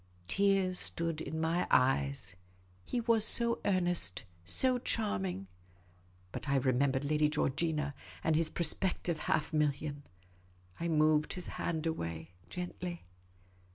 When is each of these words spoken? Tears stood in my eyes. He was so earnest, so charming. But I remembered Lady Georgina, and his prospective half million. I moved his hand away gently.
Tears 0.27 0.79
stood 0.79 1.21
in 1.21 1.39
my 1.39 1.67
eyes. 1.69 2.35
He 2.83 3.01
was 3.01 3.23
so 3.23 3.61
earnest, 3.65 4.23
so 4.43 4.79
charming. 4.79 5.45
But 6.31 6.49
I 6.49 6.55
remembered 6.55 7.05
Lady 7.05 7.29
Georgina, 7.29 7.93
and 8.23 8.35
his 8.35 8.49
prospective 8.49 9.19
half 9.29 9.53
million. 9.53 10.01
I 10.79 10.87
moved 10.87 11.33
his 11.33 11.49
hand 11.49 11.85
away 11.85 12.31
gently. 12.49 13.05